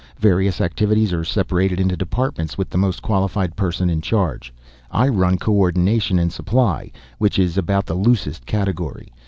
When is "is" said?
7.37-7.55